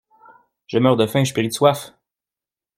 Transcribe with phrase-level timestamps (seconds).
[0.65, 1.91] Je meurs de faim et je péris de soif!